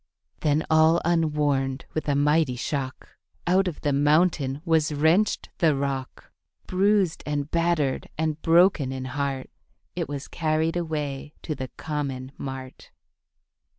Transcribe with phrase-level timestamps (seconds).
[0.39, 3.07] Then all unwarned, with a mighty shock
[3.45, 6.31] Out of the mountain was wrenched the rock;
[6.65, 9.51] Bruised and battered, and broken in heart
[9.95, 12.89] It was carried away to the common mart.